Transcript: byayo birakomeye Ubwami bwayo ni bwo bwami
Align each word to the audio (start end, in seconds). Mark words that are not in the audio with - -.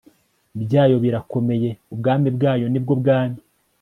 byayo 0.63 0.95
birakomeye 1.03 1.69
Ubwami 1.93 2.27
bwayo 2.35 2.65
ni 2.69 2.79
bwo 2.83 2.93
bwami 3.01 3.39